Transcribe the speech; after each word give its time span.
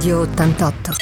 Radio 0.00 0.20
88. 0.20 0.92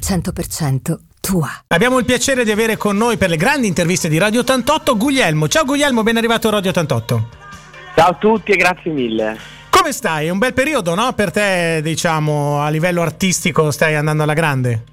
100% 0.00 0.96
tua. 1.20 1.48
Abbiamo 1.66 1.98
il 1.98 2.04
piacere 2.04 2.44
di 2.44 2.52
avere 2.52 2.76
con 2.76 2.96
noi 2.96 3.16
per 3.16 3.28
le 3.28 3.36
grandi 3.36 3.66
interviste 3.66 4.08
di 4.08 4.16
Radio 4.16 4.42
88 4.42 4.96
Guglielmo. 4.96 5.48
Ciao 5.48 5.64
Guglielmo, 5.64 6.04
ben 6.04 6.16
arrivato 6.16 6.46
a 6.46 6.52
Radio 6.52 6.70
88. 6.70 7.28
Ciao 7.96 8.10
a 8.10 8.14
tutti 8.14 8.52
e 8.52 8.56
grazie 8.56 8.92
mille. 8.92 9.36
Come 9.70 9.90
stai? 9.90 10.28
È 10.28 10.30
un 10.30 10.38
bel 10.38 10.52
periodo, 10.52 10.94
no? 10.94 11.14
Per 11.14 11.32
te, 11.32 11.80
diciamo, 11.82 12.60
a 12.60 12.68
livello 12.68 13.02
artistico 13.02 13.72
stai 13.72 13.96
andando 13.96 14.22
alla 14.22 14.34
grande? 14.34 14.84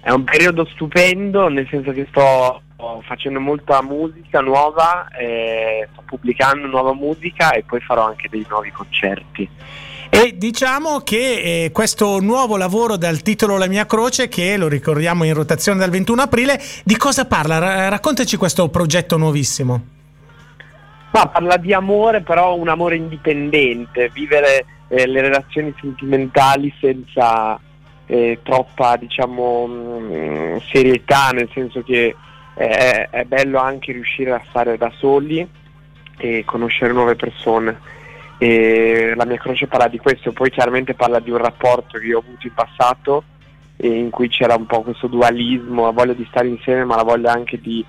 È 0.00 0.10
un 0.10 0.24
periodo 0.24 0.66
stupendo, 0.72 1.48
nel 1.48 1.68
senso 1.70 1.92
che 1.92 2.06
sto 2.08 2.61
facendo 3.02 3.40
molta 3.40 3.82
musica 3.82 4.40
nuova, 4.40 5.08
eh, 5.18 5.88
sto 5.92 6.02
pubblicando 6.04 6.66
nuova 6.66 6.94
musica 6.94 7.52
e 7.52 7.62
poi 7.62 7.80
farò 7.80 8.06
anche 8.06 8.28
dei 8.28 8.44
nuovi 8.48 8.70
concerti. 8.70 9.48
E 10.14 10.36
diciamo 10.36 11.00
che 11.00 11.64
eh, 11.64 11.70
questo 11.72 12.20
nuovo 12.20 12.58
lavoro 12.58 12.96
dal 12.96 13.22
titolo 13.22 13.56
La 13.56 13.66
mia 13.66 13.86
croce, 13.86 14.28
che 14.28 14.58
lo 14.58 14.68
ricordiamo 14.68 15.24
in 15.24 15.32
rotazione 15.32 15.78
dal 15.78 15.88
21 15.88 16.22
aprile, 16.22 16.60
di 16.84 16.96
cosa 16.96 17.24
parla? 17.24 17.58
R- 17.58 17.88
raccontaci 17.88 18.36
questo 18.36 18.68
progetto 18.68 19.16
nuovissimo. 19.16 19.84
Ma 21.12 21.26
parla 21.28 21.56
di 21.56 21.72
amore, 21.72 22.20
però 22.20 22.56
un 22.56 22.68
amore 22.68 22.96
indipendente, 22.96 24.10
vivere 24.12 24.66
eh, 24.88 25.06
le 25.06 25.22
relazioni 25.22 25.74
sentimentali 25.80 26.72
senza 26.78 27.58
eh, 28.06 28.40
troppa 28.42 28.96
diciamo, 28.96 29.66
mh, 29.66 30.14
mm, 30.14 30.56
serietà, 30.70 31.30
nel 31.30 31.48
senso 31.54 31.82
che 31.82 32.14
è, 32.54 33.08
è 33.10 33.24
bello 33.24 33.58
anche 33.58 33.92
riuscire 33.92 34.32
a 34.32 34.42
stare 34.48 34.76
da 34.76 34.92
soli 34.96 35.46
e 36.18 36.44
conoscere 36.44 36.92
nuove 36.92 37.16
persone 37.16 37.78
e 38.42 39.12
la 39.14 39.24
mia 39.24 39.38
croce 39.38 39.68
parla 39.68 39.86
di 39.86 39.98
questo, 39.98 40.32
poi 40.32 40.50
chiaramente 40.50 40.94
parla 40.94 41.20
di 41.20 41.30
un 41.30 41.36
rapporto 41.36 41.98
che 41.98 42.06
io 42.06 42.18
ho 42.18 42.22
avuto 42.26 42.48
in 42.48 42.54
passato 42.54 43.22
in 43.76 44.10
cui 44.10 44.28
c'era 44.28 44.56
un 44.56 44.66
po' 44.66 44.82
questo 44.82 45.06
dualismo, 45.06 45.84
la 45.84 45.90
voglia 45.90 46.12
di 46.12 46.26
stare 46.28 46.48
insieme 46.48 46.84
ma 46.84 46.96
la 46.96 47.04
voglia 47.04 47.32
anche 47.32 47.60
di, 47.60 47.84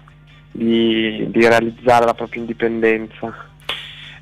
di, 0.52 1.26
di 1.30 1.48
realizzare 1.48 2.06
la 2.06 2.14
propria 2.14 2.42
indipendenza. 2.42 3.52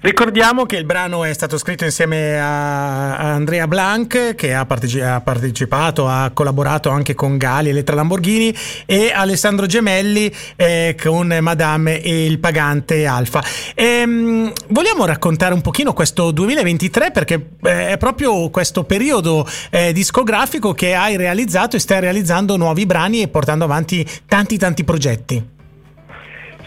Ricordiamo 0.04 0.66
che 0.66 0.78
il 0.78 0.86
brano 0.86 1.24
è 1.24 1.32
stato 1.32 1.60
scritto 1.60 1.86
insieme 1.86 2.36
a 2.40 3.18
Andrea 3.18 3.68
Blanc 3.68 4.34
che 4.34 4.52
ha, 4.52 4.66
partecipato, 4.66 6.08
ha 6.08 6.32
collaborato 6.34 6.90
anche 6.90 7.14
con 7.14 7.38
Gali, 7.38 7.70
Elettra 7.70 7.94
Lamborghini 7.94 8.52
e 8.88 9.12
Alessandro 9.14 9.68
Gemelli 9.68 10.34
eh, 10.56 10.96
con 11.00 11.38
Madame 11.42 12.02
e 12.02 12.26
il 12.26 12.40
pagante 12.40 13.06
Alfa. 13.06 13.44
Ehm, 13.76 14.52
vogliamo 14.70 15.06
raccontare 15.06 15.54
un 15.54 15.62
pochino 15.62 15.94
questo 15.94 16.32
2023 16.32 17.12
perché 17.12 17.50
eh, 17.62 17.90
è 17.90 17.98
proprio 17.98 18.50
questo 18.50 18.84
periodo 18.86 19.48
eh, 19.70 19.94
discografico 19.94 20.74
che 20.74 20.96
hai 20.96 21.16
realizzato 21.16 21.76
e 21.76 21.80
stai 21.80 22.00
realizzando 22.00 22.58
nuovi 22.58 22.88
brani 22.88 23.22
e 23.22 23.28
portando 23.28 23.66
avanti 23.66 24.04
tanti 24.26 24.58
tanti 24.58 24.84
progetti. 24.84 25.60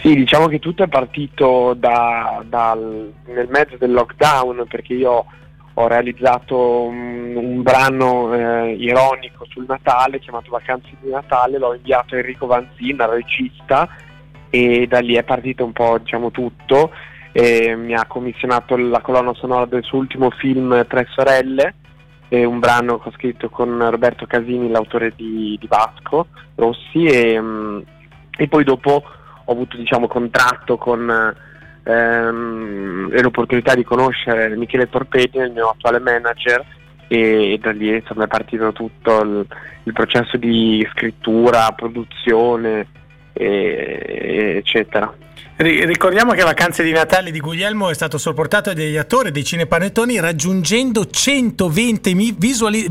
Sì, 0.05 0.15
diciamo 0.15 0.49
che 0.49 0.59
tutto 0.59 0.83
è 0.83 0.87
partito 0.89 1.73
da, 1.73 2.45
dal, 2.47 3.11
nel 3.25 3.49
mezzo 3.49 3.79
del 3.79 3.91
lockdown 3.91 4.67
perché 4.69 4.93
io 4.93 5.25
ho 5.73 5.87
realizzato 5.89 6.83
un, 6.83 7.35
un 7.35 7.63
brano 7.63 8.35
eh, 8.35 8.73
ironico 8.73 9.47
sul 9.49 9.65
Natale 9.67 10.19
chiamato 10.19 10.51
Vacanze 10.51 10.91
di 11.01 11.09
Natale, 11.09 11.57
l'ho 11.57 11.73
inviato 11.73 12.15
a 12.15 12.19
Enrico 12.19 12.45
Vanzin, 12.45 13.01
al 13.01 13.13
regista, 13.13 13.89
e 14.51 14.87
da 14.87 14.99
lì 14.99 15.15
è 15.15 15.23
partito 15.23 15.65
un 15.65 15.73
po' 15.73 15.97
diciamo, 15.97 16.31
tutto. 16.31 16.91
E 17.33 17.75
mi 17.75 17.95
ha 17.95 18.05
commissionato 18.05 18.77
la 18.77 19.01
colonna 19.01 19.33
sonora 19.33 19.65
del 19.65 19.85
suo 19.85 19.97
ultimo 19.97 20.29
film 20.33 20.87
Tre 20.87 21.07
sorelle, 21.15 21.77
un 22.29 22.59
brano 22.59 22.99
che 22.99 23.09
ho 23.09 23.13
scritto 23.13 23.49
con 23.49 23.89
Roberto 23.89 24.27
Casini, 24.27 24.69
l'autore 24.69 25.15
di, 25.17 25.57
di 25.59 25.67
Vasco 25.67 26.27
Rossi, 26.57 27.07
e, 27.07 27.41
mm, 27.41 27.81
e 28.37 28.49
poi 28.49 28.65
dopo 28.65 29.03
ho 29.45 29.53
avuto 29.53 29.77
diciamo, 29.77 30.07
contratto 30.07 30.77
con 30.77 31.35
ehm, 31.83 33.21
l'opportunità 33.21 33.75
di 33.75 33.85
conoscere 33.85 34.57
Michele 34.57 34.89
Torpetti, 34.89 35.39
il 35.39 35.53
mio 35.53 35.69
attuale 35.69 36.01
manager, 36.01 36.65
e, 37.09 37.53
e 37.53 37.59
da 37.59 37.73
lì 37.73 37.95
insomma, 37.95 38.25
è 38.25 38.29
partito 38.29 38.73
tutto 38.73 39.21
il, 39.21 39.47
il 39.85 39.93
processo 39.93 40.37
di 40.37 40.87
scrittura, 40.93 41.73
produzione, 41.73 42.87
e, 43.33 44.55
eccetera. 44.57 45.13
Ricordiamo 45.57 46.33
che 46.33 46.43
Vacanze 46.43 46.83
di 46.83 46.91
Natale 46.91 47.31
di 47.31 47.39
Guglielmo 47.39 47.89
è 47.89 47.95
stato 47.95 48.19
sopportato 48.19 48.73
dagli 48.73 48.97
attori 48.97 49.31
dei 49.31 49.45
cinepanettoni 49.45 50.19
raggiungendo 50.19 51.03
120.000 51.03 52.35
visuali- 52.37 52.89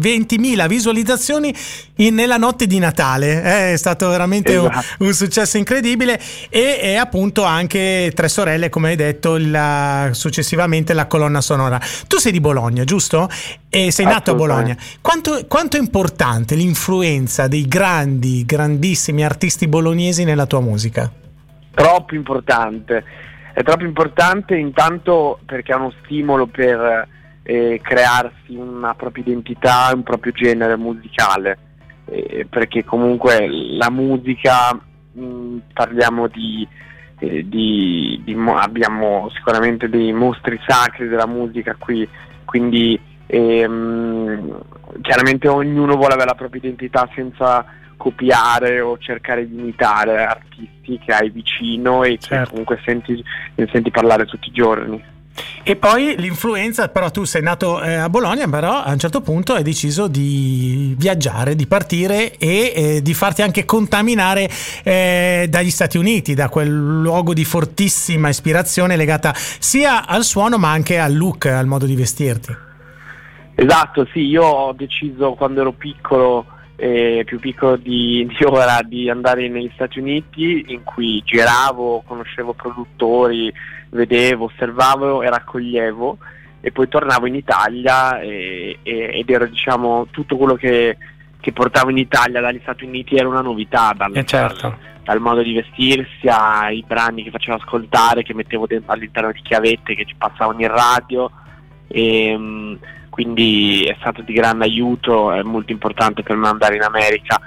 visualizzazioni 0.70 1.54
in, 1.98 2.16
nella 2.16 2.38
notte 2.38 2.66
di 2.66 2.80
Natale. 2.80 3.44
Eh, 3.44 3.74
è 3.74 3.76
stato 3.76 4.08
veramente 4.08 4.54
esatto. 4.54 4.78
un, 5.00 5.08
un, 5.08 5.14
successo 5.14 5.58
incredibile 5.58 6.18
e, 6.48 6.80
e, 6.82 6.96
appunto 6.96 7.44
anche 7.44 8.14
Tre 8.16 8.30
Sorelle, 8.30 8.70
come 8.70 8.92
hai 8.92 8.96
detto, 8.96 9.36
la, 9.38 10.12
successivamente 10.14 10.94
la 10.94 11.06
colonna 11.08 11.42
sonora. 11.42 11.82
Tu 12.08 12.18
sei 12.18 12.32
di 12.32 12.40
Bologna, 12.40 12.86
giusto? 12.86 13.30
E 13.68 13.92
sei 13.92 14.06
nato 14.06 14.32
a 14.32 14.36
Bologna. 14.36 14.78
Quanto, 15.02 15.46
quanto 15.50 15.76
è 15.76 15.82
importante 15.82 16.56
l'influenza 16.56 17.50
dei 17.50 17.68
grandi, 17.68 18.46
grandissimi 18.46 19.26
artisti 19.26 19.68
bolognesi 19.68 20.24
nella 20.24 20.46
tua 20.46 20.62
musica? 20.62 21.12
Troppo 21.74 22.16
importante. 22.16 23.04
È 23.54 23.62
troppo 23.64 23.84
importante 23.84 24.56
intanto 24.56 25.40
perché 25.46 25.74
è 25.74 25.76
uno 25.76 25.94
stimolo 26.04 26.48
per 26.48 27.08
eh, 27.44 27.80
crearsi 27.84 28.56
una 28.56 28.96
propria 28.96 29.24
identità, 29.24 29.92
un 29.94 30.04
proprio 30.04 30.32
genere 30.32 30.76
musicale, 30.78 31.58
eh, 32.06 32.48
perché 32.50 32.84
comunque 32.84 33.48
la 33.50 33.92
musica, 33.92 34.74
mh, 34.74 35.24
mm, 35.24 35.58
parliamo 35.74 36.28
di, 36.28 36.68
eh, 37.20 37.48
di, 37.48 38.22
di, 38.24 38.36
abbiamo 38.56 39.30
sicuramente 39.36 39.90
dei 39.90 40.14
mostri 40.14 40.60
sacri 40.66 41.08
della 41.08 41.28
musica 41.28 41.76
qui, 41.78 42.08
quindi 42.46 43.00
ehm, 43.28 44.62
chiaramente 45.02 45.48
ognuno 45.48 45.96
vuole 45.96 46.14
avere 46.14 46.30
la 46.30 46.36
propria 46.36 46.62
identità 46.62 47.08
senza 47.14 47.66
copiare 47.98 48.82
o 48.82 48.98
cercare 48.98 49.48
di 49.48 49.58
imitare 49.58 50.24
artisti 50.24 51.00
che 51.04 51.14
hai 51.14 51.30
vicino 51.30 52.04
e 52.04 52.18
certo. 52.20 52.44
che 52.44 52.50
comunque 52.50 52.82
senti, 52.84 53.24
senti 53.72 53.92
parlare 53.92 54.26
tutti 54.26 54.50
i 54.50 54.52
giorni. 54.52 55.12
E 55.64 55.76
poi 55.78 56.16
l'influenza, 56.18 56.90
però 56.90 57.10
tu 57.10 57.24
sei 57.24 57.42
nato 57.42 57.82
eh, 57.82 57.94
a 57.96 58.10
Bologna, 58.10 58.48
però 58.48 58.84
a 58.84 58.92
un 58.92 59.00
certo 59.00 59.22
punto 59.22 59.54
hai 59.54 59.64
deciso 59.64 60.08
di 60.08 60.94
viaggiare, 60.98 61.56
di 61.56 61.66
partire 61.66 62.38
e 62.38 62.74
eh, 62.76 63.02
di 63.02 63.14
farti 63.14 63.42
anche 63.42 63.66
contaminare 63.66 64.50
eh, 64.84 65.48
dagli 65.50 65.72
Stati 65.72 65.98
Uniti, 65.98 66.34
da 66.34 66.50
quel 66.50 66.70
luogo 66.70 67.34
di 67.34 67.46
fortissima 67.46 68.30
ispirazione 68.30 68.96
legata 68.96 69.34
sia 69.34 70.06
al 70.06 70.24
suono 70.24 70.58
ma 70.58 70.70
anche 70.70 71.00
al 71.00 71.16
look, 71.16 71.46
al 71.46 71.66
modo 71.66 71.86
di 71.86 71.96
vestirti. 71.96 72.56
Esatto, 73.56 74.06
sì, 74.12 74.20
io 74.20 74.44
ho 74.44 74.74
deciso 74.74 75.34
quando 75.34 75.62
ero 75.62 75.72
piccolo 75.72 76.46
eh, 76.76 77.24
più 77.26 77.40
piccolo 77.40 77.76
di, 77.76 78.26
di, 78.30 78.46
ora 78.46 78.82
di 78.84 79.10
andare 79.10 79.48
negli 79.48 79.72
Stati 79.74 80.00
Uniti 80.00 80.66
in 80.68 80.84
cui 80.84 81.22
giravo, 81.24 82.04
conoscevo 82.06 82.54
produttori, 82.54 83.52
vedevo, 83.90 84.46
osservavo 84.46 85.22
e 85.22 85.30
raccoglievo 85.30 86.18
e 86.66 86.72
poi 86.72 86.88
tornavo 86.88 87.28
in 87.28 87.36
Italia 87.36 88.22
e, 88.22 88.80
e, 88.84 89.20
ed 89.20 89.30
ero 89.30 89.46
diciamo 89.46 90.08
tutto 90.12 90.38
quello 90.38 90.56
che, 90.56 90.98
che, 91.42 91.52
portavo 91.52 91.90
in 91.90 91.98
Italia 91.98 92.40
dagli 92.40 92.60
Stati 92.62 92.86
Uniti 92.86 93.18
era 93.18 93.28
una 93.28 93.42
novità 93.42 93.94
dal, 93.96 94.16
eh 94.16 94.24
certo. 94.24 94.70
dal, 94.70 94.78
dal 95.04 95.20
modo 95.20 95.42
di 95.42 95.54
vestirsi 95.54 96.28
ai 96.28 96.82
brani 96.88 97.24
che 97.24 97.32
facevo 97.32 97.58
ascoltare, 97.58 98.24
che 98.24 98.34
mettevo 98.34 98.66
all'interno 98.86 99.34
di 99.34 99.42
chiavette 99.42 99.94
che 99.94 100.06
ci 100.06 100.16
passavano 100.18 100.62
in 100.62 100.70
radio. 100.70 101.30
E, 101.88 102.34
um, 102.36 102.78
quindi 103.14 103.86
è 103.86 103.96
stato 104.00 104.24
di 104.24 104.34
grande 104.34 104.66
aiuto, 104.66 105.32
è 105.32 105.44
molto 105.44 105.72
importante 105.72 106.24
per 106.24 106.36
me 106.36 106.48
andare 106.48 106.76
in 106.76 106.82
America. 106.82 107.40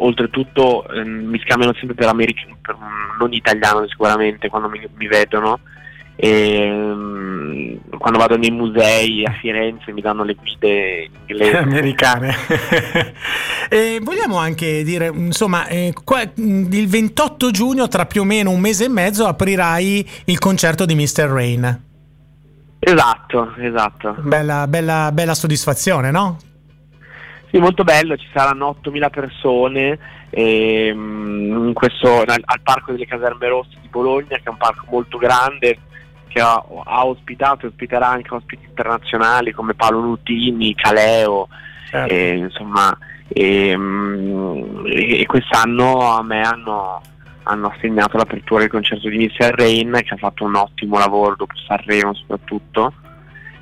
Oltretutto 0.00 0.84
ehm, 0.88 1.26
mi 1.26 1.38
scambiano 1.38 1.72
sempre 1.74 1.94
per, 1.94 2.08
America, 2.08 2.40
per 2.60 2.76
non 3.18 3.32
italiano 3.32 3.86
sicuramente 3.86 4.48
quando 4.48 4.68
mi, 4.68 4.80
mi 4.96 5.06
vedono. 5.06 5.60
E, 6.16 6.60
ehm, 6.60 7.78
quando 7.98 8.18
vado 8.18 8.36
nei 8.36 8.50
musei 8.50 9.24
a 9.24 9.32
Firenze 9.40 9.92
mi 9.92 10.00
danno 10.00 10.24
le 10.24 10.34
guide 10.34 11.10
inglesi 11.26 11.54
americane 11.56 12.34
e 13.68 14.00
vogliamo 14.02 14.38
anche 14.38 14.82
dire 14.82 15.10
insomma 15.14 15.66
eh, 15.66 15.92
qua, 16.04 16.22
il 16.22 16.88
28 16.88 17.50
giugno 17.50 17.86
tra 17.88 18.06
più 18.06 18.22
o 18.22 18.24
meno 18.24 18.50
un 18.50 18.60
mese 18.60 18.86
e 18.86 18.88
mezzo 18.88 19.26
aprirai 19.26 20.08
il 20.24 20.38
concerto 20.38 20.86
di 20.86 20.94
Mr. 20.94 21.26
Rain 21.26 21.84
Esatto, 22.88 23.52
esatto. 23.56 24.14
Bella, 24.20 24.68
bella, 24.68 25.10
bella 25.12 25.34
soddisfazione, 25.34 26.12
no? 26.12 26.36
Sì, 27.50 27.58
molto 27.58 27.82
bello, 27.82 28.16
ci 28.16 28.28
saranno 28.32 28.78
8.000 28.80 29.10
persone 29.10 29.98
ehm, 30.30 31.72
questo, 31.72 32.20
al, 32.20 32.42
al, 32.44 32.60
Parco 32.62 32.92
delle 32.92 33.06
Caserme 33.06 33.48
Rosse 33.48 33.76
di 33.80 33.88
Bologna, 33.88 34.36
che 34.36 34.42
è 34.44 34.50
un 34.50 34.56
parco 34.56 34.84
molto 34.88 35.18
grande, 35.18 35.80
che 36.28 36.40
ha, 36.40 36.62
ha 36.84 37.04
ospitato 37.04 37.66
e 37.66 37.70
ospiterà 37.70 38.06
anche 38.06 38.32
ospiti 38.32 38.66
internazionali 38.68 39.50
come 39.50 39.74
Paolo 39.74 40.02
Nutini, 40.02 40.72
Caleo. 40.76 41.48
certo. 41.90 42.14
e, 42.14 42.36
insomma, 42.36 42.96
e, 43.26 43.76
mm, 43.76 44.86
e, 44.86 45.26
quest'anno 45.26 46.12
a 46.12 46.22
me 46.22 46.40
hanno, 46.40 47.00
hanno 47.46 47.68
assegnato 47.68 48.16
l'apertura 48.16 48.60
del 48.60 48.70
concerto 48.70 49.08
di 49.08 49.18
Mr. 49.18 49.54
Rain 49.54 49.92
che 50.04 50.14
ha 50.14 50.16
fatto 50.16 50.44
un 50.44 50.54
ottimo 50.54 50.98
lavoro 50.98 51.36
dopo 51.36 51.54
Sanremo 51.66 52.14
soprattutto 52.14 52.92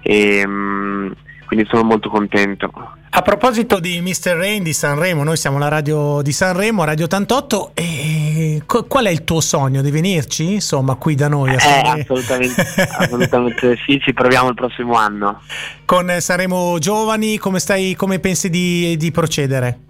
e 0.00 0.44
mm, 0.46 1.12
quindi 1.46 1.66
sono 1.68 1.84
molto 1.84 2.08
contento. 2.08 2.70
A 3.16 3.22
proposito 3.22 3.78
di 3.78 4.00
Mr. 4.00 4.34
Rain 4.34 4.64
di 4.64 4.72
Sanremo, 4.72 5.22
noi 5.22 5.36
siamo 5.36 5.56
la 5.56 5.68
radio 5.68 6.20
di 6.20 6.32
Sanremo, 6.32 6.82
Radio 6.82 7.04
88, 7.04 7.70
e 7.74 8.62
qual 8.66 9.04
è 9.04 9.10
il 9.10 9.22
tuo 9.22 9.40
sogno 9.40 9.82
di 9.82 9.92
venirci? 9.92 10.54
Insomma, 10.54 10.96
qui 10.96 11.14
da 11.14 11.28
noi 11.28 11.54
a 11.54 11.58
Sanremo? 11.60 11.96
Eh, 11.96 12.00
assolutamente, 12.00 12.62
assolutamente 12.98 13.76
sì, 13.86 14.00
ci 14.00 14.12
proviamo 14.12 14.48
il 14.48 14.54
prossimo 14.54 14.94
anno. 14.94 15.40
Con 15.84 16.12
Sanremo 16.18 16.76
Giovani, 16.80 17.38
come, 17.38 17.60
stai, 17.60 17.94
come 17.94 18.18
pensi 18.18 18.50
di, 18.50 18.96
di 18.96 19.12
procedere? 19.12 19.83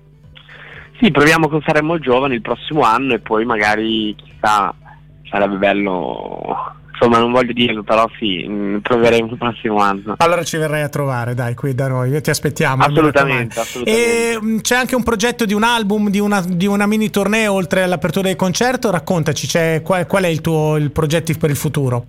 Sì, 1.00 1.10
proviamo 1.10 1.48
con 1.48 1.62
Sanremo 1.64 1.98
Giovani 1.98 2.34
il 2.34 2.42
prossimo 2.42 2.82
anno 2.82 3.14
e 3.14 3.18
poi 3.18 3.44
magari 3.44 4.14
chissà 4.14 4.72
sarebbe 5.28 5.56
bello 5.56 6.74
insomma 6.94 7.18
non 7.18 7.32
voglio 7.32 7.52
dirlo, 7.52 7.82
però 7.82 8.08
sì, 8.18 8.46
mm, 8.48 8.78
troveremo 8.78 9.32
il 9.32 9.36
prossimo 9.36 9.78
anno. 9.78 10.14
Allora 10.18 10.44
ci 10.44 10.56
verrai 10.56 10.82
a 10.82 10.88
trovare, 10.88 11.34
dai, 11.34 11.54
qui 11.54 11.74
da 11.74 11.88
noi, 11.88 12.20
ti 12.22 12.30
aspettiamo. 12.30 12.84
Assolutamente, 12.84 13.60
assolutamente. 13.60 14.36
E 14.36 14.38
mm, 14.40 14.58
c'è 14.58 14.76
anche 14.76 14.94
un 14.94 15.02
progetto 15.02 15.44
di 15.44 15.52
un 15.52 15.64
album, 15.64 16.08
di 16.08 16.20
una, 16.20 16.40
di 16.46 16.66
una 16.66 16.86
mini 16.86 17.10
tournée 17.10 17.48
oltre 17.48 17.82
all'apertura 17.82 18.28
del 18.28 18.36
concerto, 18.36 18.90
raccontaci, 18.90 19.82
qual, 19.82 20.06
qual, 20.06 20.22
è 20.22 20.28
il 20.28 20.40
tuo 20.40 20.76
il 20.76 20.90
progetto 20.92 21.32
per 21.38 21.50
il 21.50 21.56
futuro? 21.56 22.06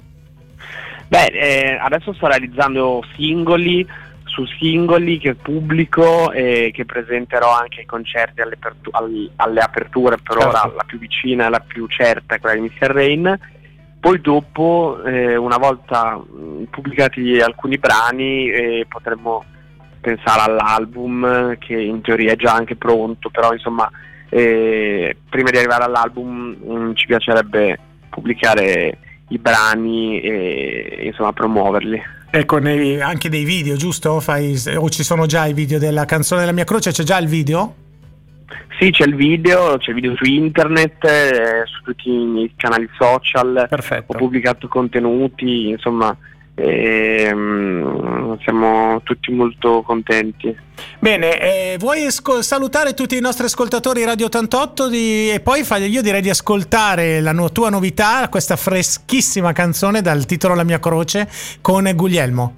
Beh, 1.07 1.25
eh, 1.25 1.77
adesso 1.79 2.13
sto 2.13 2.27
realizzando 2.27 3.03
singoli 3.15 3.85
su 4.35 4.45
singoli 4.59 5.17
che 5.17 5.35
pubblico 5.35 6.31
e 6.33 6.71
che 6.73 6.83
presenterò 6.83 7.57
anche 7.57 7.79
ai 7.79 7.85
concerti 7.85 8.41
alle, 8.41 8.57
alle 9.37 9.59
aperture, 9.61 10.17
per 10.17 10.37
certo. 10.37 10.49
ora 10.49 10.73
la 10.75 10.83
più 10.85 10.99
vicina 10.99 11.45
e 11.45 11.49
la 11.49 11.63
più 11.65 11.87
certa 11.87 12.35
è 12.35 12.39
quella 12.39 12.59
di 12.59 12.69
Mr. 12.69 12.91
Rain 12.91 13.39
poi 14.05 14.21
dopo, 14.21 15.01
eh, 15.03 15.35
una 15.35 15.57
volta 15.57 16.15
mh, 16.15 16.65
pubblicati 16.69 17.39
alcuni 17.39 17.79
brani, 17.79 18.51
eh, 18.51 18.85
potremmo 18.87 19.43
pensare 19.99 20.43
all'album 20.43 21.57
che 21.57 21.73
in 21.73 22.01
teoria 22.01 22.33
è 22.33 22.35
già 22.35 22.53
anche 22.53 22.75
pronto, 22.75 23.31
però 23.31 23.51
insomma 23.51 23.89
eh, 24.29 25.17
prima 25.27 25.49
di 25.49 25.57
arrivare 25.57 25.85
all'album 25.85 26.29
mh, 26.29 26.93
ci 26.93 27.07
piacerebbe 27.07 27.79
pubblicare 28.11 28.99
i 29.29 29.39
brani 29.39 30.21
e 30.21 30.99
insomma 31.05 31.33
promuoverli. 31.33 31.99
Ecco, 32.31 32.57
anche 32.57 33.29
dei 33.29 33.43
video, 33.45 33.75
giusto? 33.75 34.19
Fai, 34.19 34.61
o 34.75 34.89
ci 34.89 35.03
sono 35.03 35.25
già 35.25 35.45
i 35.45 35.53
video 35.53 35.79
della 35.79 36.05
canzone 36.05 36.41
della 36.41 36.51
mia 36.51 36.65
croce? 36.65 36.91
C'è 36.91 37.03
già 37.03 37.17
il 37.17 37.27
video? 37.27 37.75
Sì, 38.77 38.91
c'è 38.91 39.05
il 39.05 39.15
video, 39.15 39.77
c'è 39.77 39.89
il 39.89 39.95
video 39.95 40.15
su 40.15 40.25
internet, 40.25 41.03
eh, 41.05 41.63
su 41.65 41.81
tutti 41.83 42.09
i 42.09 42.51
canali 42.57 42.89
social, 42.99 43.67
Perfetto. 43.69 44.11
ho 44.11 44.17
pubblicato 44.17 44.67
contenuti, 44.67 45.69
insomma 45.69 46.15
ehm, 46.55 48.37
siamo 48.41 49.01
tutti 49.03 49.31
molto 49.31 49.81
contenti. 49.81 50.55
Bene, 50.99 51.39
eh, 51.39 51.77
vuoi 51.79 52.09
sco- 52.11 52.41
salutare 52.41 52.93
tutti 52.93 53.15
i 53.17 53.21
nostri 53.21 53.45
ascoltatori 53.45 54.03
Radio 54.03 54.25
88 54.25 54.89
di- 54.89 55.29
e 55.29 55.39
poi 55.39 55.63
fagli, 55.63 55.91
io 55.91 56.01
direi 56.01 56.21
di 56.21 56.29
ascoltare 56.29 57.21
la 57.21 57.31
no- 57.31 57.51
tua 57.51 57.69
novità, 57.69 58.27
questa 58.29 58.55
freschissima 58.55 59.51
canzone 59.51 60.01
dal 60.01 60.25
titolo 60.25 60.55
La 60.55 60.63
mia 60.63 60.79
croce 60.79 61.29
con 61.61 61.89
Guglielmo. 61.95 62.55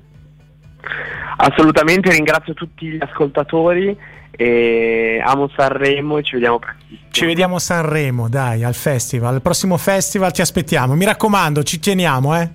Assolutamente, 1.38 2.10
ringrazio 2.12 2.54
tutti 2.54 2.88
gli 2.88 3.00
ascoltatori 3.00 3.96
e 4.32 5.22
amo 5.24 5.50
Sanremo 5.56 6.18
e 6.18 6.24
ci 6.24 6.34
vediamo 6.34 6.60
presto. 6.60 6.76
Ci 7.12 7.26
vediamo 7.26 7.56
a 7.56 7.60
Sanremo, 7.60 8.28
dai, 8.30 8.64
al 8.64 8.74
festival. 8.74 9.36
Al 9.36 9.42
prossimo 9.42 9.78
festival 9.78 10.32
ti 10.32 10.42
aspettiamo. 10.42 10.96
Mi 10.96 11.06
raccomando, 11.06 11.64
ci 11.64 11.80
teniamo, 11.80 12.40
eh? 12.40 12.50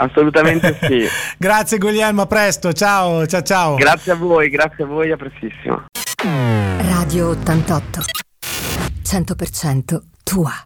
Assolutamente 0.00 0.78
sì. 0.82 1.06
grazie 1.38 1.78
Guglielmo, 1.78 2.22
a 2.22 2.26
presto. 2.26 2.72
Ciao, 2.72 3.26
ciao, 3.26 3.42
ciao. 3.42 3.74
Grazie 3.76 4.12
a 4.12 4.16
voi, 4.16 4.48
grazie 4.48 4.84
a 4.84 4.86
voi, 4.86 5.12
a 5.12 5.16
prestissimo. 5.16 5.84
Radio 6.78 7.28
88. 7.28 8.00
100% 9.02 10.00
tua. 10.22 10.64